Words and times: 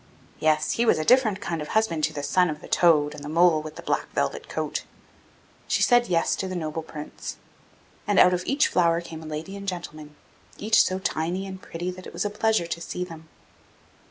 Yes! 0.39 0.71
he 0.71 0.85
was 0.87 0.97
a 0.97 1.05
different 1.05 1.39
kind 1.41 1.61
of 1.61 1.67
husband 1.67 2.03
to 2.05 2.11
the 2.13 2.23
son 2.23 2.49
of 2.49 2.59
the 2.59 2.67
toad 2.67 3.13
and 3.13 3.23
the 3.23 3.29
mole 3.29 3.61
with 3.61 3.75
the 3.75 3.83
black 3.83 4.11
velvet 4.15 4.49
coat. 4.49 4.79
So 4.79 4.85
she 5.67 5.83
said 5.83 6.07
'Yes' 6.07 6.35
to 6.37 6.47
the 6.47 6.55
noble 6.55 6.81
Prince. 6.81 7.37
And 8.07 8.17
out 8.17 8.33
of 8.33 8.43
each 8.47 8.67
flower 8.67 8.99
came 9.01 9.21
a 9.21 9.27
lady 9.27 9.55
and 9.55 9.67
gentleman, 9.67 10.15
each 10.57 10.81
so 10.83 10.97
tiny 10.97 11.45
and 11.45 11.61
pretty 11.61 11.91
that 11.91 12.07
it 12.07 12.13
was 12.13 12.25
a 12.25 12.31
pleasure 12.31 12.65
to 12.65 12.81
see 12.81 13.03
them. 13.03 13.29